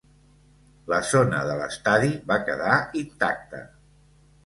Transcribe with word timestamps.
La 0.93 0.99
zona 1.09 1.43
de 1.51 1.59
l'estadi 1.61 2.11
va 2.35 2.41
quedar 2.51 2.75
intacta. 3.07 3.65